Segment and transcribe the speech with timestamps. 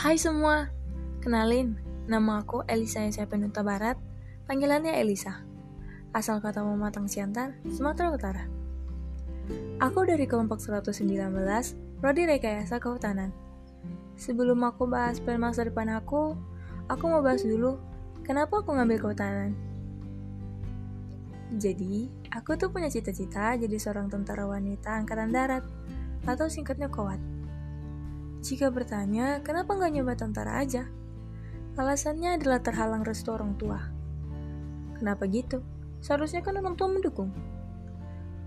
[0.00, 0.72] Hai semua,
[1.20, 1.76] kenalin,
[2.08, 4.00] nama aku Elisa Penuta Barat,
[4.48, 5.44] panggilannya Elisa.
[6.16, 8.48] Asal kata Mematang Siantar, Sumatera Utara.
[9.76, 11.04] Aku dari kelompok 119,
[12.00, 13.28] Prodi Rekayasa Kehutanan.
[14.16, 16.32] Sebelum aku bahas plan masa depan aku,
[16.88, 17.76] aku mau bahas dulu
[18.24, 19.52] kenapa aku ngambil kehutanan.
[21.60, 25.60] Jadi, aku tuh punya cita-cita jadi seorang tentara wanita angkatan darat,
[26.24, 27.20] atau singkatnya kowat.
[28.40, 30.88] Jika bertanya, kenapa nggak nyoba tentara aja?
[31.76, 33.80] Alasannya adalah terhalang restu orang tua.
[34.96, 35.60] Kenapa gitu?
[36.00, 37.32] Seharusnya kan orang tua mendukung.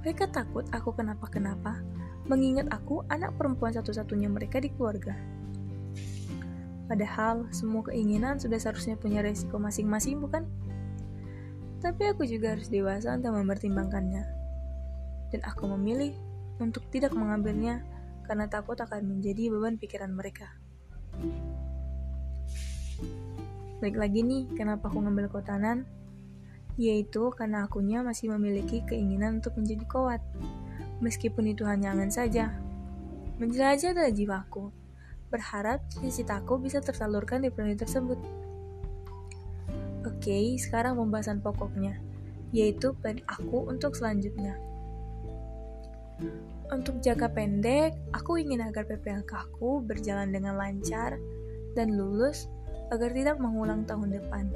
[0.02, 1.86] Mereka takut aku kenapa-kenapa,
[2.26, 5.14] mengingat aku anak perempuan satu-satunya mereka di keluarga.
[6.90, 10.50] Padahal semua keinginan sudah seharusnya punya resiko masing-masing, bukan?
[11.86, 14.24] Tapi aku juga harus dewasa untuk mempertimbangkannya.
[15.30, 16.18] Dan aku memilih
[16.58, 17.82] untuk tidak mengambilnya
[18.24, 20.52] karena takut akan menjadi beban pikiran mereka.
[23.84, 25.84] Baik lagi nih, kenapa aku ngambil kotanan?
[26.80, 30.22] Yaitu karena akunya masih memiliki keinginan untuk menjadi kuat.
[31.04, 32.56] Meskipun itu hanya angan saja.
[33.44, 34.72] Menjelajah dari jiwaku.
[35.28, 38.18] Berharap cita-citaku bisa tersalurkan di planet tersebut.
[40.08, 42.00] Oke, sekarang pembahasan pokoknya,
[42.56, 44.56] yaitu plan aku untuk selanjutnya.
[46.74, 51.22] Untuk jangka pendek, aku ingin agar PPLK aku berjalan dengan lancar
[51.78, 52.50] dan lulus
[52.90, 54.50] agar tidak mengulang tahun depan.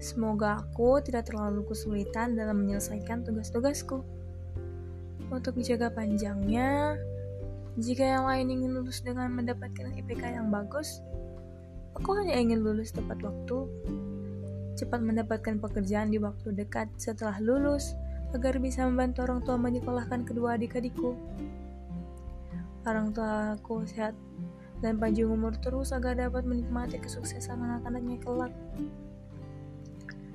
[0.00, 4.00] Semoga aku tidak terlalu kesulitan dalam menyelesaikan tugas-tugasku.
[5.28, 6.96] Untuk jangka panjangnya,
[7.76, 11.04] jika yang lain ingin lulus dengan mendapatkan IPK yang bagus,
[11.94, 13.68] aku hanya ingin lulus tepat waktu,
[14.74, 17.92] cepat mendapatkan pekerjaan di waktu dekat setelah lulus,
[18.30, 21.18] agar bisa membantu orang tua menyekolahkan kedua adik-adikku.
[22.86, 24.14] Orang tua aku sehat
[24.80, 28.54] dan panjang umur terus agar dapat menikmati kesuksesan anak-anaknya kelak.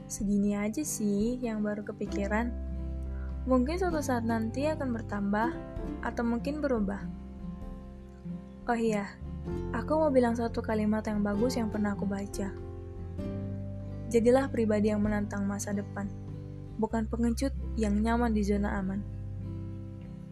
[0.05, 2.53] Segini aja sih yang baru kepikiran.
[3.49, 5.49] Mungkin suatu saat nanti akan bertambah
[6.05, 7.01] atau mungkin berubah.
[8.65, 9.05] Oh iya,
[9.73, 12.49] aku mau bilang satu kalimat yang bagus yang pernah aku baca.
[14.09, 16.24] Jadilah pribadi yang menantang masa depan
[16.77, 18.99] bukan pengecut yang nyaman di zona aman.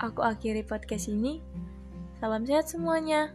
[0.03, 1.39] Aku akhiri podcast ini.
[2.19, 3.31] Salam sehat semuanya.